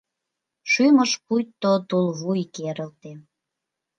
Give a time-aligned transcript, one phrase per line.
[0.71, 3.11] Шӱмыш пуйто тулвуй керылте.